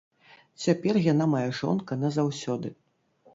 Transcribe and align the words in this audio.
Цяпер 0.63 0.97
яна 1.07 1.27
мая 1.33 1.43
жонка 1.59 1.99
назаўсёды. 2.05 2.73